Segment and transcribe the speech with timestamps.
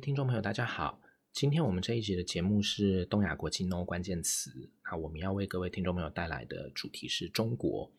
[0.00, 0.98] 听众朋友，大家好。
[1.30, 4.70] 今天我们这一集的节目是东亚国际 No 关键词。
[4.84, 7.92] 那我们要为各位听众朋友带来的主题是中国。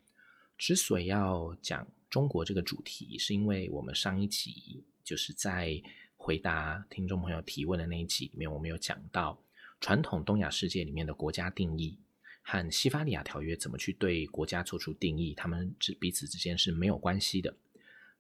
[0.58, 5.80] 之所以要讲中国这个主题，是因为我们上一集就是在
[6.18, 9.40] 回答听众朋友提问的那一集里面，我们有讲到
[9.80, 12.00] 传统东亚世界里面的国家定义
[12.42, 17.56] 和西法利亚条约怎么去对国家做出定义，他们之彼此之间是没有关系的。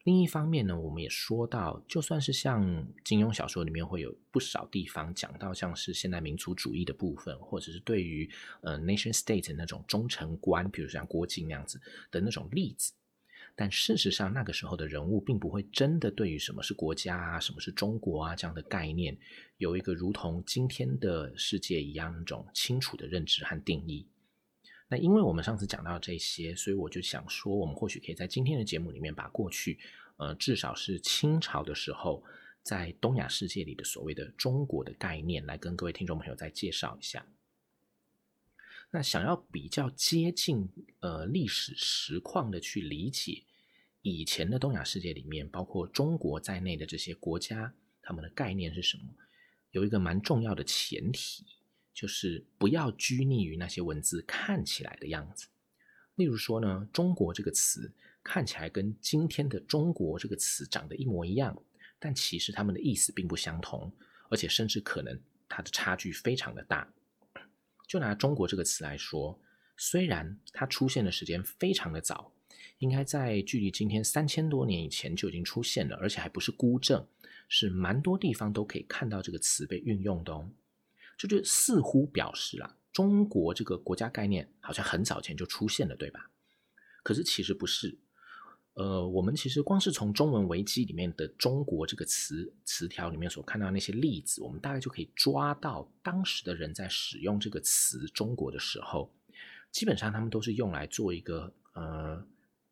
[0.03, 8.27] 另一方面呢，我们也说到，就算是像金庸小说里面会有不少地方讲到，像是现代民族主义的部分，或者是对于
[8.61, 11.79] 呃 nation state 那种忠诚观，比如像郭靖那样子
[12.09, 12.93] 的那种例子，
[13.55, 19.15] 但事实上那个时候的人物并不会真的对于什么是国家啊，什么是中国啊这样的概念
[19.57, 24.07] 有一个如同今天的世界一样那种清楚的认知和定义。
[24.91, 29.79] 那因为我们上次讲到这些，所以我就想说，我们或许可以在今天的节目里面把过去，
[30.17, 32.21] 呃，至少是清朝的时候，
[32.61, 37.25] 在东亚世界里的所谓的中国的概念，来跟各位听众朋友再介绍一下。
[38.89, 40.67] 那想要比较接近
[40.99, 43.43] 呃历史实况的去理解
[44.01, 49.03] 以前的东亚世界里面，包括中国在内的这些国家，他们的概念是什么？
[49.71, 51.45] 有一个蛮重要的前提。
[51.93, 55.47] 就是不要拘泥于那些文字看起来的样子。
[56.15, 57.91] 例如说呢，中国这个词
[58.23, 61.57] 看起来跟今天的中国这个词长得一模一样，
[61.99, 63.91] 但其实它们的意思并不相同，
[64.29, 65.19] 而且甚至可能
[65.49, 66.93] 它的差距非常的大。
[67.87, 69.39] 就拿中国这个词来说，
[69.77, 72.31] 虽然它出现的时间非常的早，
[72.77, 77.05] 应该在距离今天三千多年以前就已经出现了，而且还不是孤证，
[77.49, 80.49] 是蛮多地方都可以看到这个词被运用的哦。
[81.21, 86.31] 这就似乎表示啊，中国这个国家概念好像很早前就出现了，对吧？
[87.03, 87.99] 可是其实不是。
[88.73, 99.13] 呃，我们其实光是从中文维基里面的“中国”这个词词条里面所看到那些例子，我们大概就可以抓到当时的人在使用这个词“中国”的时候，
[99.71, 102.25] 基本上他们都是用来做一个呃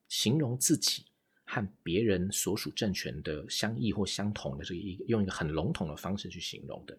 [0.07, 1.06] 形容自己
[1.44, 6.97] 和别人所属政权的相异或相同的这个一用一个很笼统的方式去形容的。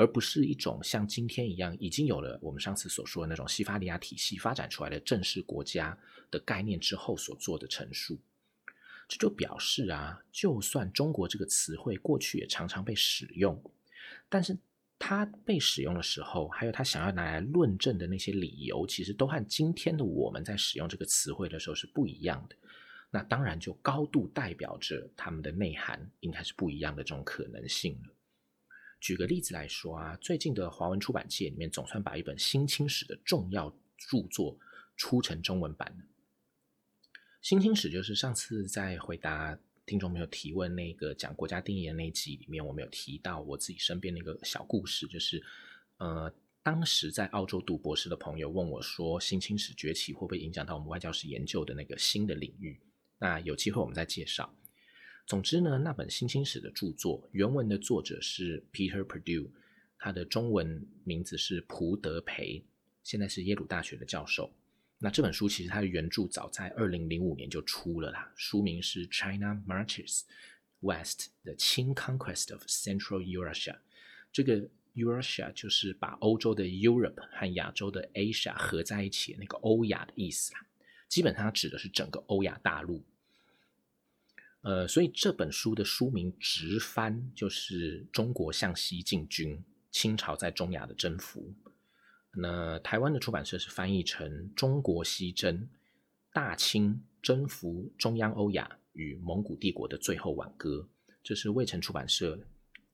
[0.00, 5.96] 而不是一种像今天一样已经有了我们上次所说的那种西法利亚体系发展出来的正式国家
[6.30, 8.18] 的概念之后所做的陈述，
[9.06, 13.62] 这就表示啊，就算中国这个词汇过去也常常被使用，
[14.30, 14.56] 但是
[14.98, 22.56] 它被使用的时候，还有它想要拿来论证的那些理由，其实都和今天的我们在使用这个词汇的时候是不一样的。
[23.10, 28.14] 那当然就高度代表着他们的内涵应该是不一样的这种可能性了。
[29.00, 34.58] 举个例子来说啊，最近的华文出版界里面总算把一本新清史的重要著作
[34.96, 36.04] 出成中文版了。
[37.40, 45.42] 新清史就是上次在回答听众朋友提问那个讲国家定义的那集里面，我们有提到我自己身边的一个小故事，就是
[45.96, 46.30] 呃，
[46.62, 52.78] 当时在澳洲读博士的朋友问我说，新清史崛起会不会影响到我们外交史研究的那个新的领域？
[53.18, 54.54] 那有机会我们再介绍。
[55.30, 59.48] 总之呢，那本新清史的著作原文的作者是 Peter Perdue，
[59.96, 62.64] 他的中文名字是蒲德培，
[63.04, 64.52] 现在是耶鲁大学的教授。
[64.98, 70.22] 那这本书其实它的原著早在二零零五年就出了啦，书名是 China Marches
[70.80, 73.76] West: The Conquest of Central Eurasia。
[74.32, 80.66] 这个 Eurasia 就是把欧洲的 Europe 和亚洲的 Asia 合在一起那个欧亚的意思啦，
[81.08, 83.04] 基本上指的是整个欧亚大陆。
[84.62, 91.54] 呃，所以这本书的书名直翻就是“中国向西进军，清朝在中亚的征服”。
[92.36, 95.66] 那台湾的出版社是翻译成《中国西征：
[96.32, 100.86] 大清征服中央欧亚与蒙古帝国的最后挽歌》，
[101.22, 102.38] 这是未城出版社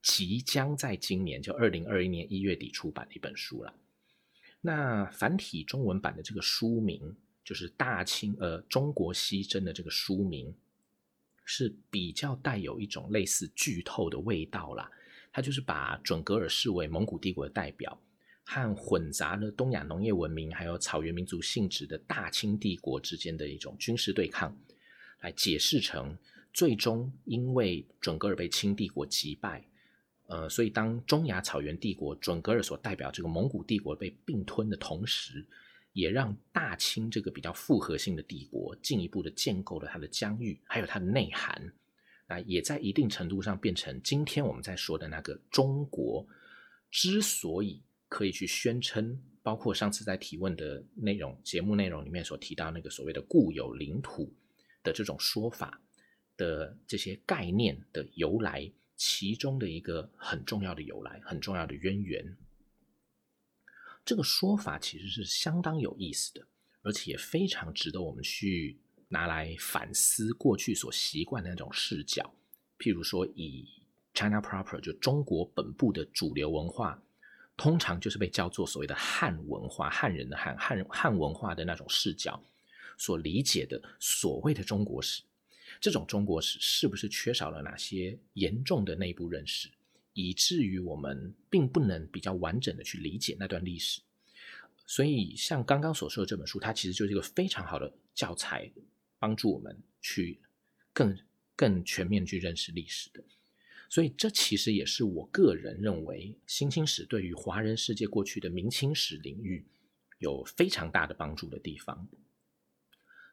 [0.02, 3.74] 即将在今年就二零二一年一月底出版的一本书了。
[4.60, 10.54] 那繁体中文版的这个书名就是“大清呃中国西征”的这个书名。
[11.48, 14.90] 是比较带有一种类似剧透的味道啦，
[15.32, 17.98] 它就是把准噶尔视为蒙古帝国的代表，
[18.44, 24.54] 和混杂了东亚农业文明还有草原民族性质的大清帝国之间的一种军事对抗，
[25.20, 26.18] 来解释成
[26.52, 29.64] 最终因为准噶尔被清帝国击败，
[30.26, 35.46] 呃，所以当中亚草原帝国准噶尔所代表这个蒙古帝国被并吞的同时。
[35.96, 41.72] 也让大清这个比较复合性的帝国进一步的建构了它的疆域，还有它的内涵，
[42.28, 46.28] 那也在一定程度上变成今天我们在说的那个中国
[46.90, 54.30] 之所以可以去宣称，包括上次在提问的内容节目内容里面所提到那个所谓的固有领土
[54.82, 55.80] 的这种说法
[56.36, 62.36] 的这些概念的由来其中的一个很重要的由来，很重要的渊源。
[64.06, 66.46] 这个说法其实是相当有意思的，
[66.82, 72.32] 而且也非常值得我们去拿来反思过去所习惯的那种视角。
[72.78, 73.68] 譬如说，以
[74.14, 77.02] China proper 就中国本部的主流文化，
[77.56, 82.40] 通常就是被叫做所谓的汉文化，汉人的汉汉汉文化的那种视角
[82.96, 85.24] 所理解的所谓的中国史。
[85.80, 89.68] 这种中国史是不是缺少了哪些严重的内部认识？
[90.16, 94.00] 以至于我们并不能比较完整的去理解那段历史，
[94.86, 98.72] 所以像刚刚所说的这本书，它其实就是一个非常好的教材，
[99.18, 100.40] 帮助我们去
[100.94, 101.14] 更
[101.54, 103.22] 更全面去认识历史的。
[103.90, 109.66] 所以这其实也是我个人认为新清史对于华人世界过去的明清史领域
[110.18, 112.08] 有非常大的帮助的地方。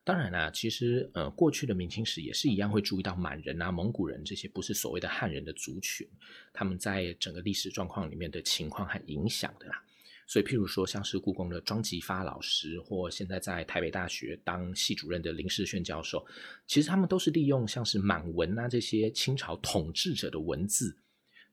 [0.06, 6.06] 当然啦，其实呃，过去的明清史也是一样会注意到满人啊、蒙古人这些不是所谓的汉人的族群，
[6.52, 9.82] 他们在整个历史状况里面的情况和影响的啦。
[10.28, 16.26] 所以，譬如说，像是故宫的庄吉发老师，或现在在台北大学当系主任的林世炫教授，
[16.68, 20.98] 其实他们都是利用像是满文啊这些清朝统治者的文字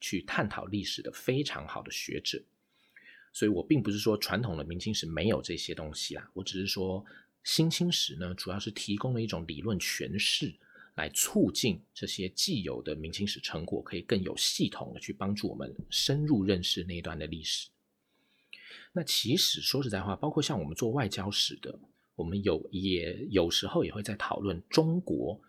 [0.01, 2.43] 去探讨历史的非常好的学者。
[3.33, 7.05] 所以我并不是说传统的明清史没有这些东西啦，我只是说。
[7.43, 10.55] 新清史呢，主要是提供了一种理论诠释，
[10.95, 17.69] 来促进这些既有的明清史成果可以更有系统的去帮助我们深入认识那一段的历史。
[18.93, 21.79] 那其实说实在话，包括像我们做外交史的，
[22.15, 25.41] 我们有也有时候也会在讨论中国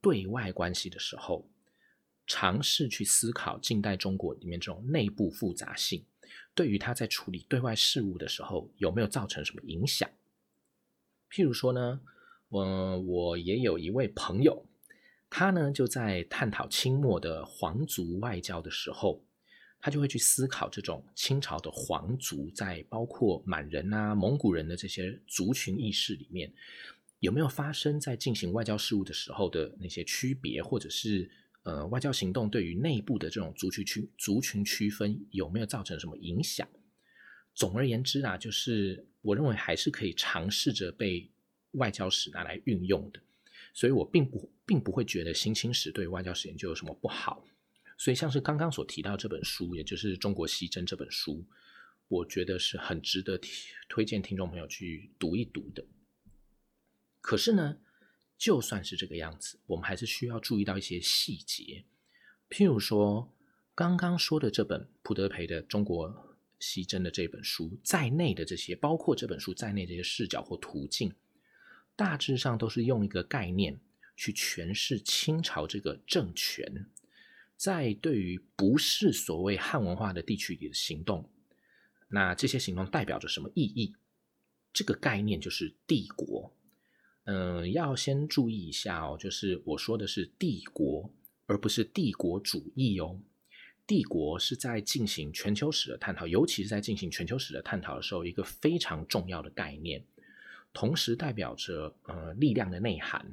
[0.00, 1.48] 对外关系的时候，
[2.26, 6.04] 尝试去思考近代中国里面这种内部复杂性，
[6.54, 10.10] 对于他在处理对外事务的时候有没有造成什么影响。
[11.30, 12.00] 譬如说呢，
[12.48, 14.66] 我我也有一位朋友，
[15.28, 19.24] 他呢就在探讨清末的皇族外交的时候，
[19.80, 26.52] 他就会去思考这种清朝的皇族在包括满人啊、蒙古人的这些族群意识里面，
[27.18, 31.30] 有没有发生在进行外交事务的时候的那些区别，或者是
[31.64, 36.66] 呃外交行动对于内部的这种族群区族群区分有没有造成什么影响？
[37.54, 41.28] 总而言之啊，就是我认为还是可以尝试着被
[41.72, 43.20] 外交史拿来运用的，
[43.74, 47.44] 所以我并不并不会觉得新清史对外交史研究有什么不好。
[47.98, 51.44] 所以像是刚刚所提到这本书，也就是《中国西征》这本书，
[52.06, 53.36] 我觉得是很值得
[53.88, 55.84] 推荐听众朋友去读一读的。
[57.20, 57.78] 可是呢，
[58.38, 61.84] 就算是这个样子，我们还是需要注意到一些细节，
[62.48, 63.34] 譬如说
[63.74, 66.08] 刚刚说的这本普德培的《中国》。
[66.58, 71.14] 西征的这本书在内的这些，包括这本书在内这些视角或途径，
[71.94, 73.78] 大致上都是用一个概念
[74.16, 76.86] 去诠释清朝这个政权
[77.56, 81.30] 在对于不是所谓汉文化的地区里的行动。
[82.08, 83.94] 那这些行动代表着什么意义？
[84.72, 86.54] 这个概念就是帝国。
[87.24, 91.12] 嗯，要先注意一下哦，就是我说的是帝国，
[91.46, 93.20] 而不是帝国主义哦。
[93.86, 100.04] 帝国是在进行全球史的探讨，尤其是在进行全球史的探讨的时候，一个非常重要的概念，
[100.72, 103.24] 同时代表着呃力量的内涵，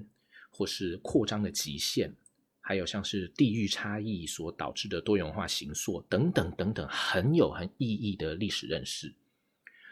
[0.51, 2.13] 或是扩张的极限，
[2.62, 9.13] 还有像是地域差异所导致的多元化形塑等等等等，很有很意义的历史认识。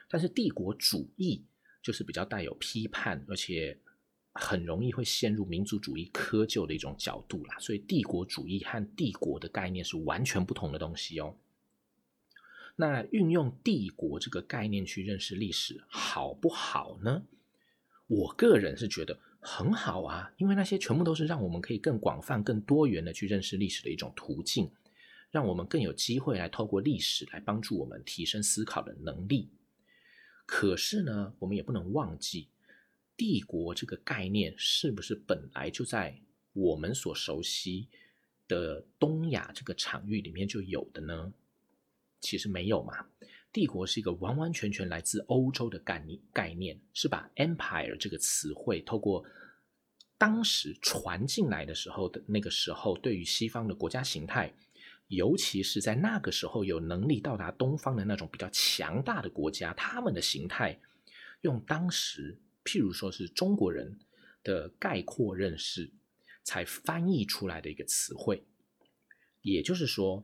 [0.07, 1.43] 但是帝国主义
[1.81, 3.77] 就是比较带有批判，而且。
[4.33, 11.35] 很容易会陷入民族主义窠臼的一种角度啦，所以帝国主义和帝国的概念是完全不同的东西哦。
[12.77, 17.23] 那运用帝国这个概念去认识历史好不好呢？
[18.07, 24.71] 我个人是觉得很好啊，因为那些全部都是让我们可以更广泛、更多元的去认识历史的一种途径，
[25.29, 29.49] 让我们更有机会来透过历史来帮助我们提升思考的能力。
[30.45, 32.47] 可是呢，我们也不能忘记。
[33.21, 36.19] 帝国这个概念是不是本来就在
[36.53, 37.87] 我们所熟悉
[38.47, 41.31] 的东亚这个场域里面就有的呢？
[42.19, 43.05] 其实没有嘛。
[43.53, 49.23] 帝国是一个完完全全来自欧洲的概念，概念是把 empire 这个词汇透过
[50.17, 54.51] 当时传进来的时候的那个时候，对于西方的国家形态，
[55.09, 60.79] 尤其是在那个时候有能力到达东方的那种比较强大的国家，他们的形态
[61.41, 62.35] 用当时。
[62.63, 63.99] 譬如说是中国人
[64.43, 65.91] 的概括认识
[66.43, 68.43] 才翻译出来的一个词汇，
[69.41, 70.23] 也就是说，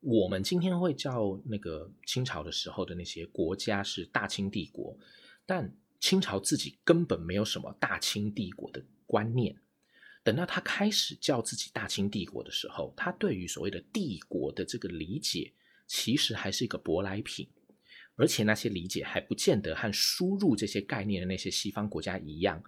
[0.00, 4.98] 我们今天会叫那个清朝的时候的那些国家是大清帝国，
[5.46, 9.56] 但清朝自己根本没有什么大清帝国的观念，
[10.24, 15.52] 等到他开始叫自己大清帝国的时候，他对于所谓的帝国的这个理解，
[15.86, 17.48] 其实还是一个舶来品，
[18.16, 22.62] 而且那些理解还不见得和输入这些概念的那些西方国家一样。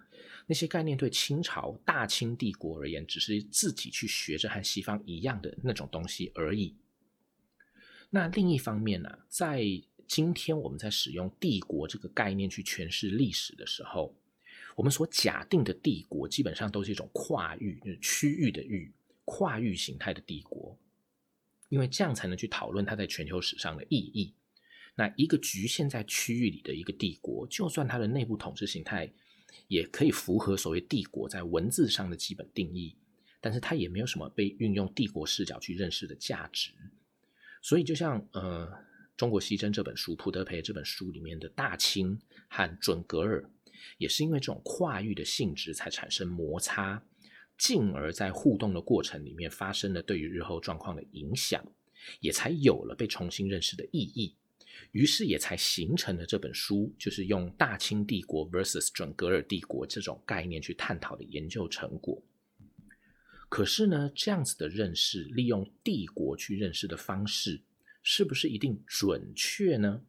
[0.47, 6.75] 那些概念对清朝大清帝国而言，只是自己去学着和西方一样的那种东西而已。
[8.11, 9.63] 那另一方面呢，在
[10.07, 14.15] 今天我们在使用帝国这个概念去诠释历史的时候，
[14.75, 18.93] 我们所假定的帝国基本上都是一种跨域、就是区域的域、
[19.25, 20.77] 跨域形态的帝国，
[21.69, 24.33] 因为这样才能去讨论它在全球史上的意义。
[24.95, 29.11] 那一个局限在区域里的一个帝国，就算它的内部统治形态
[29.67, 32.95] 也可以符合所谓帝国在文字上的基本定义，
[33.39, 36.71] 但是它也没有什么被运用帝国视角去认识的价值。
[37.61, 38.71] 所以，就像呃。
[39.17, 43.49] 《中国西征》这本书，普德培这本书里面的大清和准格尔，
[43.97, 47.01] 也是因为这种跨域的性质才产生摩擦，
[47.57, 51.65] 进而在互动的过程里面发生了对于日后状况的影响，
[52.19, 54.35] 也才有了被重新认识的意义。
[54.91, 62.23] 于是也才形成了这本书，就是用大清帝国 versus 准噶尔帝国这种概念去探讨的研究成果。
[63.49, 67.61] 可是呢，这样子的认识，利用帝国去认识的方式。
[68.07, 70.03] 是不是一定准确呢？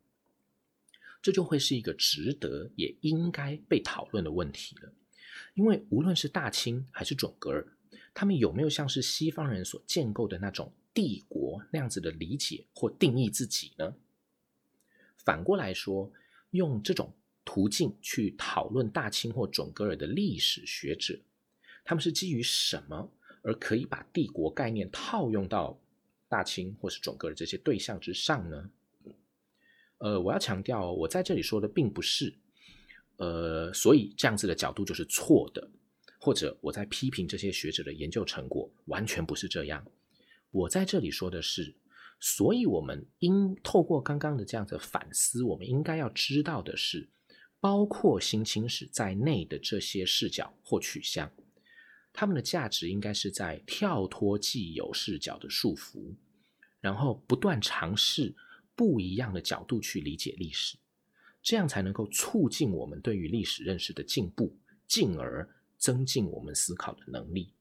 [1.22, 4.92] 这就会是一个值得也应该被讨论的问题了。
[5.54, 7.66] 因为无论是大清还是准噶尔，
[8.12, 13.94] 他们有没有像是西方人所建构的那种帝国那样子的理解或定义自己呢？
[15.26, 16.10] 反过来说，
[16.52, 17.12] 用这种
[17.44, 21.18] 途径去讨论大清或准格尔的历史学者，
[21.84, 25.78] 他们是基于什么而可以把帝国概念套用到？
[26.28, 28.70] 大清或是准格尔这些对象之上呢？
[29.98, 32.34] 呃，我要强调，我在这里说的并不是，
[33.18, 35.70] 呃，所以这样子的角度就是错的，
[36.18, 39.86] 或者我在批评这些学者的研究成果，完全不是这样。
[40.50, 41.72] 我在这里说的是，
[42.18, 47.08] 所以我们应透过刚刚的这样子反思，我们应该要知道的是，
[47.60, 51.30] 包括新清史在内的这些视角或取向。
[52.12, 56.14] 他们的价值应该是在跳脱既有视角的束缚，
[56.80, 58.34] 然后不断尝试
[58.74, 60.78] 不一样的角度去理解历史，
[61.42, 64.56] 这样才能够促进我们对于历史认识的进步，
[64.88, 65.46] 进而
[65.76, 67.52] 增进我们思考的能力，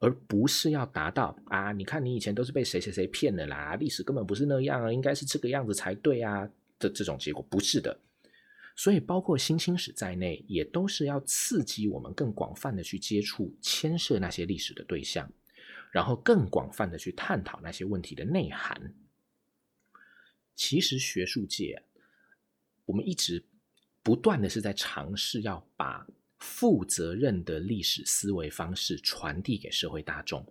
[0.00, 8.00] 而不是要达到啊，你看你以前都是被谁谁谁骗的啦，历史根本不是那样啊，应该是这个样子才对啊的这种结果，不是的。
[8.76, 15.30] 所以，包括新清史在内，也都是要刺激我们更广泛的去接触、牵涉那些历史的对象，
[15.90, 18.94] 然后更广泛的去探讨那些问题的内涵。
[20.54, 21.82] 其实，学术界
[22.86, 23.44] 我们一直
[24.02, 26.06] 不断的是在尝试要把
[26.40, 30.44] 负责任的历史思维方式传递给社会大众。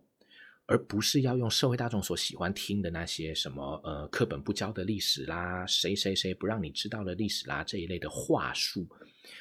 [0.71, 8.87] 而不是要用社会大众所喜欢听的那些什么呃课本不教的历史啦，谁谁谁不让你知道的历史啦这一类的话术，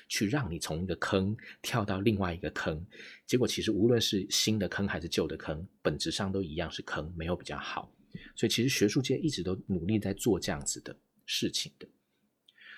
[0.09, 2.83] 去让你从一个坑跳到另外一个坑，
[3.27, 7.93] 结果其实无论是新的坑还是旧的坑，本质上都一样是坑，没有比较好。
[8.35, 11.87] 所以其实学术界一直都努力在做这样子的事情的。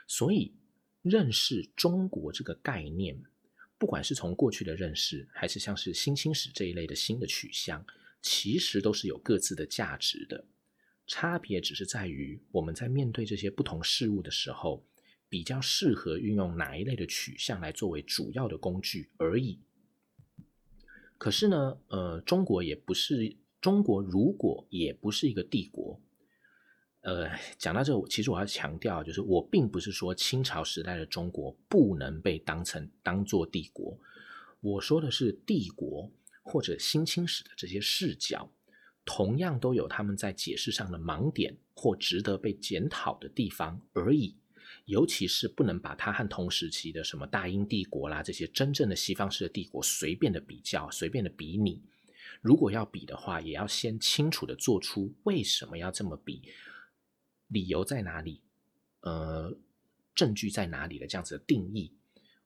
[0.08, 0.52] 所以
[1.02, 3.22] 认识中国这个概念，
[3.80, 7.82] 不管是从过去的认识，还是像是新清史这一类的新的取向。
[8.22, 10.44] 其实都是有各自的价值的，
[11.06, 14.84] 差别只是在于我们在面对这些不同事物的时候，
[15.26, 19.58] 比较适合运用哪一类的取向来作为主要的工具而已。
[21.16, 25.89] 可是呢，呃，中国也不是中国，如果也不是一个帝国，
[27.02, 33.98] 呃，讲到这，其实我要强调，就是我并不是说清朝时代的中国不能被当成当做帝国，
[34.60, 36.10] 我说的是帝国。
[36.42, 38.50] 或者新清史的这些视角，
[39.04, 44.34] 同样都有他们在解释上的盲点或值得被检讨的地方而已。
[44.86, 51.80] 尤其是不能把它和同时期的什么大英帝国啦这些真正的西方式的帝国随便的比较、随便的比拟。
[52.40, 56.42] 如果要比的话，也要先清楚的做出为什么要这么比，
[57.50, 58.42] 理由在哪里，
[59.02, 59.54] 呃，
[60.14, 61.94] 证据在哪里的这样子的定义。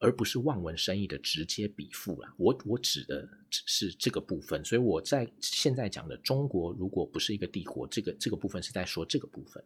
[0.00, 9.64] 而不是望文生义的直接比附了，我我指的是这个部分，所以我在现在讲的中国如果不是一个帝国，这个这个部分是在说这个部分。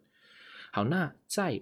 [0.71, 1.61] 好，那在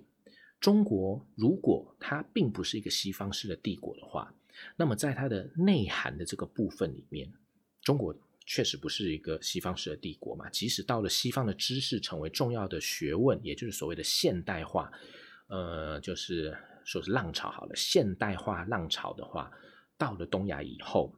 [0.59, 4.31] 中国如果它并不是一个西方式的帝国的话，
[4.75, 7.33] 那么在它的内涵的这个部分里面，
[7.81, 8.15] 中国
[8.47, 10.49] 确实不是一个西方式的帝国嘛。
[10.49, 14.91] 即使到了西方的知识成为重要的学问，也就是所谓的现代化，
[15.49, 16.57] 呃，就是。
[16.87, 19.51] 说是浪潮好了，现代化浪潮的话，
[19.97, 21.13] 到了东亚以后，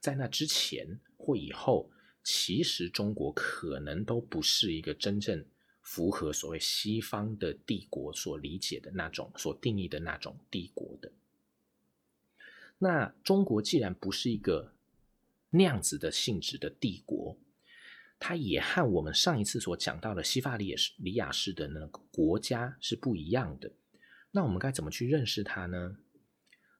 [0.00, 1.90] 在那之前或以后，
[2.24, 5.44] 其实中国可能都不是一个真正
[5.82, 11.12] 符合所谓西方的帝国所理解的那种、所定义的那种帝国的。
[12.78, 14.72] 那中国既然不是一个
[15.52, 17.38] 那样子的性质的帝国，
[18.18, 23.70] 它也和我们上一次所讲到的西法里也是里亚式的那个国家是不一样的。
[24.30, 25.96] 那我们该怎么去认识它呢？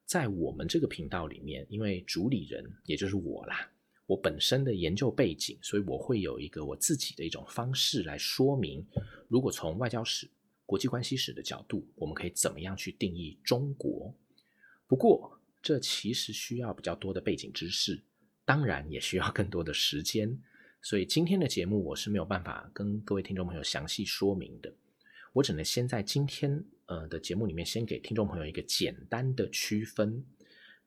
[0.07, 3.71] 在我们这个频道里面，因为主理人也就是我啦，
[4.07, 8.87] 我本身的研究背景，所以我会有一个我自己的一种方式来说明，
[9.29, 10.31] 如果从外交史、
[10.64, 14.14] 国际关系史的角度，我们可以怎么样去定义中国？
[14.87, 18.02] 不过，这其实需要比较多的背景知识，
[18.45, 20.39] 当然也需要更多的时间，
[20.81, 24.75] 所以今天的节目我是没有办法跟各位听众朋友详细说明的，
[25.33, 26.65] 我只能先在今天。
[26.87, 30.23] 呃的节目里面，先给听众朋友一个简单的区分，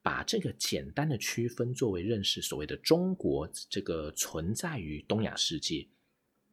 [0.04, 5.88] 把这个简单的区分作为认识所谓的中国这个存在于东亚世界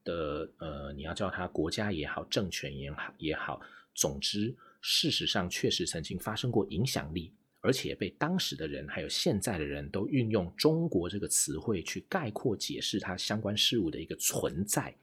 [0.04, 3.61] 的呃，你要叫它国家也好，政权也好也好，
[3.94, 14.95] 总之，事实上确实曾经发生过影响力，而且被当时的人还有现在的人都运用“中国”这个词汇去概括解释它相关事物的一个存在，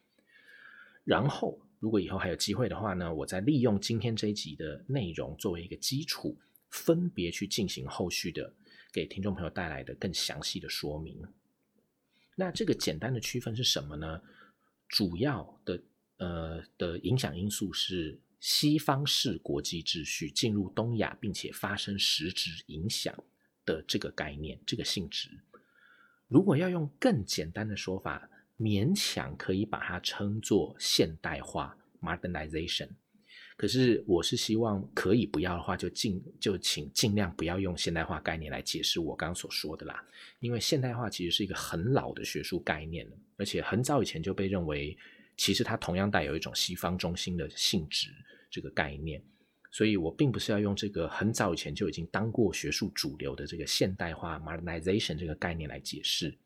[1.03, 1.59] 然后。
[1.81, 6.37] 如果以后还有机会的话呢，我再利用今天这一集的内容作为一个基础，
[6.69, 8.53] 分别去进行后续的
[8.91, 11.25] 给听众朋友带来的更详细的说明。
[12.35, 14.21] 那这个简单的区分是什么呢？
[14.89, 15.81] 主要的
[16.17, 23.13] 呃的影响因素是西方式国际秩序进入东亚，并且发生实质影响
[23.65, 25.29] 的这个概念，这个性质。
[26.27, 28.29] 如果要用更简单的说法。
[28.61, 32.89] 勉强可以把它称作现代化 （modernization），
[33.55, 40.05] 可是我是希望可以不要的话，就尽就请尽量不要用现代化概念来解释我刚刚所说的啦。
[40.41, 44.97] 因为现代化其实是一个很老的学术概念，而且很早以前就被认为，
[45.39, 48.09] 其实它同样带有一种西方中心的性质
[48.51, 49.23] 这个概念。
[49.71, 56.37] 所以我并不是要用这个很早以前就已经当过学术主流的这个现代化 （modernization） 这个概念来解释。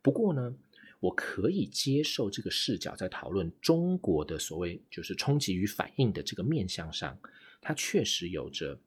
[0.00, 0.54] 不过呢。
[1.02, 7.18] 我可以接受这个视角，在讨论中国的所谓就是冲击与反应的这个面向上，
[7.60, 8.78] 它确实有着，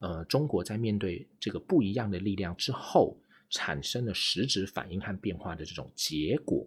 [0.00, 3.16] 呃，中国在面对这个不一样的力量之后，
[3.48, 6.66] 产生的实质反应和变化的这种结果。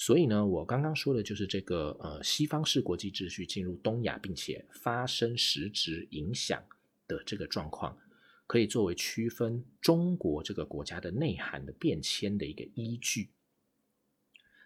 [0.00, 6.62] 所以呢，我刚刚说的就是这个呃，西方式国际秩序进入东亚，并且发生实质影响
[7.08, 7.98] 的这个状况，
[8.46, 13.30] 可以作为区分中国这个国家的内涵的变迁的一个依据。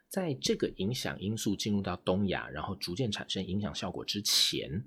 [0.06, 4.84] 在这个影响因素进入到东亚，然后逐渐产生影响效果之前，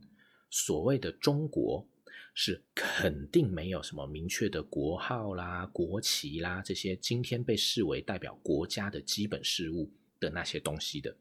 [0.52, 1.90] 所谓的中国
[2.36, 11.16] 是肯定没有什么明确的国号啦、国旗啦这些今天被视为代表国家的基本事物的那些东西的。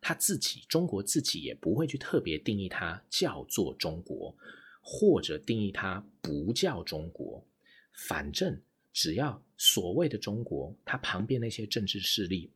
[0.00, 4.36] 他自己，中国自己也不会去特别定义它叫做中国，
[4.80, 7.46] 或者定义它不叫中国。
[7.92, 8.60] 反正
[8.92, 12.50] 只要所谓的中国，它旁边那些政治势力。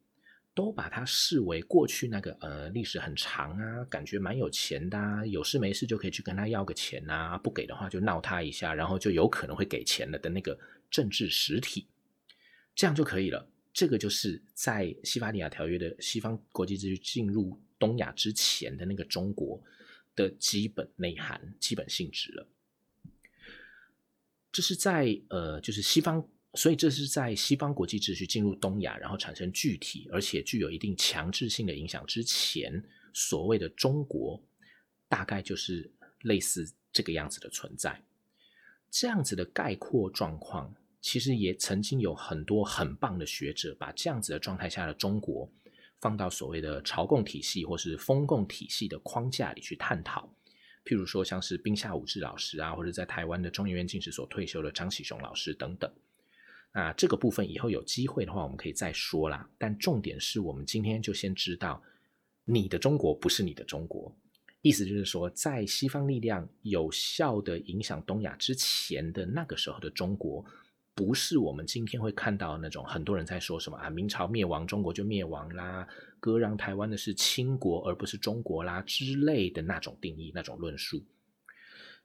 [0.57, 10.59] 都把它视为过去那个呃历史很长啊，感觉蛮有钱的，啊有事没事就可以去跟他要个钱啊，不给的话就闹他一下，然后就有可能会给钱了的那个
[10.90, 11.87] 政治实体，
[12.74, 13.46] 这样就可以了。
[13.77, 19.62] 这个就是在西法尼亚条约的西方国际秩序进入东亚之前的那个中国
[20.15, 22.49] 的基本内涵、基本性质了。
[24.51, 26.27] 这是在呃，就是西方。
[26.55, 34.43] 所以这是在西方国际秩序进入东亚，然后产生具体而且具有一定强制性的影响之前，所谓的中国，
[35.07, 38.03] 大概就是类似这个样子的存在。
[38.91, 40.75] 这样子的概括状况，
[41.07, 45.49] 其实也曾经有很多很棒的学者把这样子的状态下的中国，
[46.01, 50.29] 放到所谓的朝贡体系或是封贡体系的框架里去探讨。
[50.85, 55.88] 譬如说，像是冰下武志老师啊，或者在台湾的中研院进士所退休的张启雄老师等等。
[56.73, 59.49] 那这个部分以后有机会的话，我们可以再说啦。
[59.59, 61.81] 但重点是我们今天就先知道，
[62.45, 64.12] 你的中国不是你的中国。
[64.61, 70.45] 意思就是说，在西方力量有效的影响东亚之前的那个时候的中国，
[70.96, 75.87] 不是我们今天会看到那种很多人在说什么啊，明朝灭亡，中国就灭亡啦，
[76.18, 81.04] 割让台湾的是清国而不是中国啦之类的那种定义、那种论述。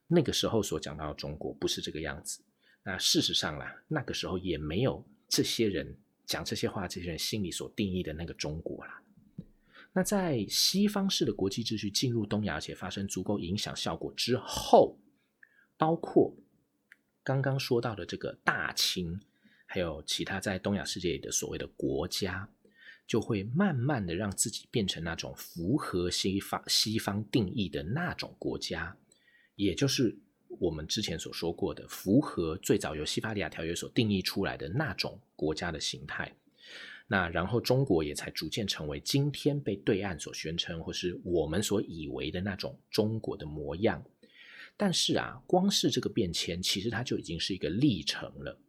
[0.08, 2.44] 那个时候所讲到的中国不是这个样子。
[2.84, 9.02] 那事实上啦，那个时候也没有这些人讲这些话，这些人心里所定义的那个中国啦。
[9.94, 14.98] 那在西方式的国际秩序进入东亚，而且发生足够影响效果之后，
[15.78, 16.36] 包括
[17.24, 19.20] 刚刚说到的这个大清，
[19.66, 22.50] 还有其他在东亚世界里的所谓的国家，
[23.06, 28.98] 就会慢慢的让自己变成那种符合西方西方定义的那种国家，
[29.56, 30.18] 也就是
[30.60, 36.34] 我们之前所说过的，符合最早由西法利亚条约所定义出来的那种国家的形态。
[37.08, 44.02] 那然后中国也才逐渐成为今天被对岸所宣称，或是我们所以为的那种中国的模样。
[44.82, 48.60] 但是啊，光是这个变迁，其实它就已经是一个历程了。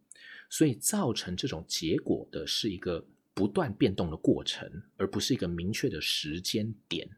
[0.50, 7.08] 所以造成这种结果的是一个不断变动的过程，而不是一个明确的时间点。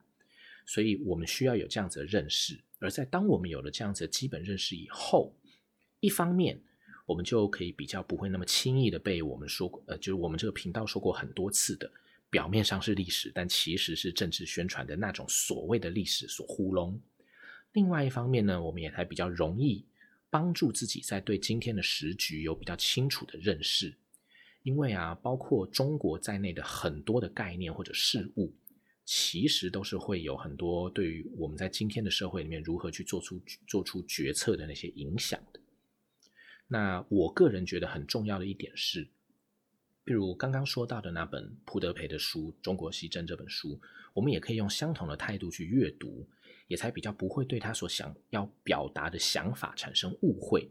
[0.64, 2.56] 所以我们需要有这样子的认识。
[2.78, 5.34] 而在当我们有了这样子的基本认识以后，
[5.98, 6.62] 一方面
[7.04, 11.90] 我们就可以比较不会那么轻易的被我们说，呃，就是我们这个频道说过很多次的，
[12.30, 16.96] 表面上是历史，但其实是政治宣传的那种所谓的历史所糊弄。
[17.74, 19.84] 另外一方面呢，我们也还比较容易。
[20.30, 23.94] 帮助自己在对今天的时局有比较清楚的认识，
[24.64, 28.52] 因为啊，包括中国在内的很多的概念或者事物，
[29.04, 35.60] 其实都是会有很多对于我们在今天的社会里面如何去做出做出决策的那些影响的。
[36.66, 39.06] 那我个人觉得很重要的一点是，
[40.02, 43.80] 比如刚刚说到的那本蒲德培的书《中国西征》这本书，
[44.14, 46.28] 我们也可以用相同的态度去阅读。
[46.66, 50.70] 也才比较不会对他所想要表达的想法产生误会。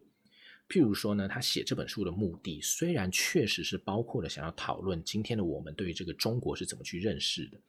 [0.69, 7.59] 譬如说呢，他写这本书的目的，虽然确实是包括了想要讨论今天的我们对于这个中国是怎么去认识的，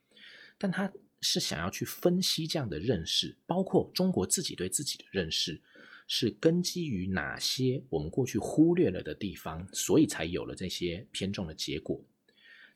[0.57, 5.61] 但他是想要去分析这样的认识，包括中国自己对自己的认识，
[6.07, 12.03] 是根基于哪些我们过去忽略了的地方，所以才有了这些偏重的结果。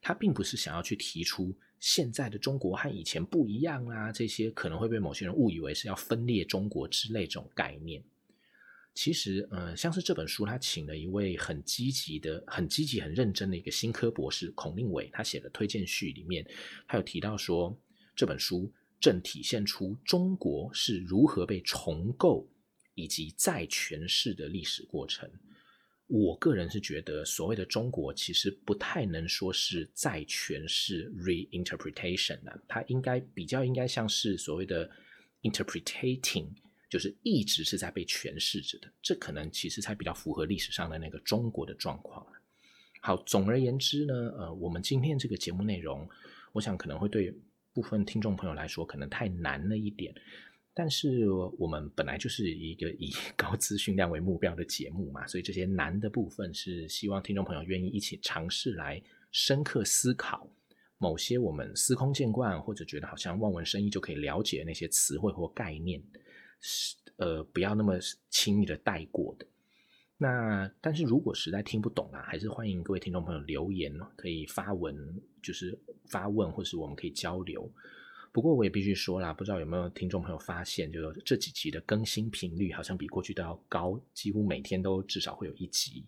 [0.03, 1.57] 他并不是想要去提出。
[1.81, 8.03] 现在的中国和以前不一样啊，这些可能会被某些人误以为是要分裂中国之类这种概念。
[8.95, 16.45] 其实，呃，像是这本书，他请了一位很积极的、很积极、很认真的一个新科博士孔令伟，他写的推荐序里面，
[16.89, 17.79] 他有提到说，
[18.17, 22.51] 这本书正体现出中国是如何被重构
[22.97, 25.31] 以及再诠释的历史过程。
[26.09, 34.91] 我个人是觉得，所谓的中国其实不太能说是在诠释 reinterpretation 啊，它应该比较应该像是所谓的
[35.43, 36.49] interpreting，
[36.89, 38.91] 就是一直是在被诠释着的。
[39.03, 42.27] 这可能其实才比较符合历史上的那个中国的状况。
[43.03, 46.09] 好，总而言之呢，呃，我们今天这个节目内容，
[46.53, 47.33] 我想可能会对
[47.75, 50.15] 部分听众朋友来说可能太难了一点。
[50.79, 60.49] 但是我们本来就是一个以 高资讯量为目标的节目嘛，所以这些难的部分是希望听众朋友愿意一起尝试来深刻思考
[60.99, 66.01] 某些我们司空见惯或者觉得好像望文生义就可以了解那些词汇或概念，
[66.61, 67.99] 是呃不要那么
[68.31, 69.45] 轻易的带过的。
[70.17, 74.97] 那但是如果实在听不懂啊，还是欢迎各位听众朋友留言可以发文
[75.43, 75.77] 就是
[76.09, 77.69] 发问，或是我们可以交流。
[78.33, 86.05] 不过我也必须说啦，不知道有没有听众朋友发现，就是这几集的更新频率好像比过去都要高，几乎每天都至少会有一集。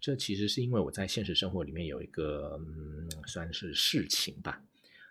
[0.00, 4.62] 这其实是因为我在现实生活里面有一个嗯，算是事情吧。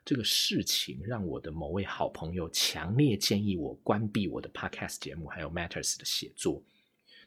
[0.06, 6.62] 这个事情让我的某位好朋友强烈建议我关闭我的 Podcast 节目，还有 Matters 的写作。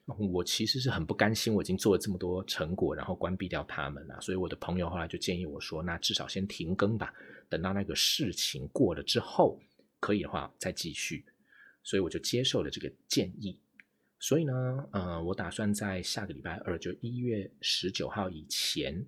[0.07, 4.21] 我其实是很不甘心，我已经做了这么多成果，然后关闭掉他们了。
[4.21, 7.13] 所以我的朋友后来就建议我说：“那至少先停更吧。”
[7.51, 9.61] 等到那个事情过了之后，
[9.99, 11.25] 可以的话再继续，
[11.83, 13.61] 所以我就接受了这个建议。
[14.21, 19.05] 所以呢，呃，我打算在下个礼拜二，就一月十九号以前，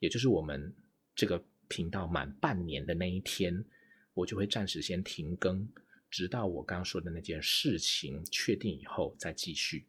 [0.00, 0.74] 也就是我们
[1.14, 3.64] 这个频道满半年的那一天，
[4.14, 5.68] 我就会暂时先停更，
[6.10, 9.86] 直到我刚刚说的那件事情确定以后再继续。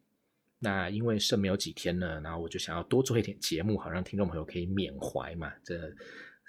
[0.63, 5.93] 那因为剩没有几天呢，然后我就想要多做一点节目，好让听众朋友可以缅怀嘛，这。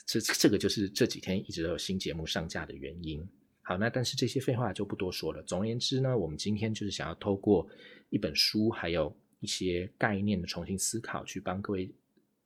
[0.04, 3.24] 这这个就是这几天一直都有新节目上架的原因。
[3.62, 5.40] 好，那但是这些废话就不多说了。
[5.44, 7.64] 总而言之呢，我们今天就是想要透过
[8.10, 11.88] 一本书，还有一些概念的重新思考，去帮各位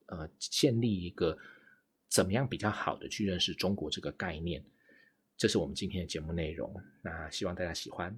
[0.08, 1.36] 呃建立一个
[2.10, 4.62] 怎么样比较好的去认识中国这个概念。
[5.38, 6.70] 这是我们今天的节目内容。
[7.02, 8.14] 那希望大家喜欢。